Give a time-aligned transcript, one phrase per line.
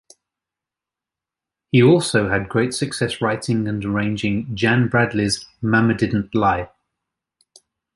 [1.71, 6.71] He also had great success writing and arranging Jan Bradley's "Mama Didn't Lie".